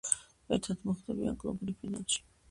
[0.55, 2.23] ერთად მოხვდებიან კლუბ გრიფინდორში.